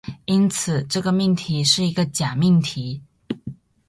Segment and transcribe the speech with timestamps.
[0.25, 3.03] 因此，这个命题是一个假命题。